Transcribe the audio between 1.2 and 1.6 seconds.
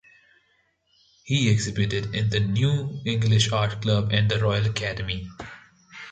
He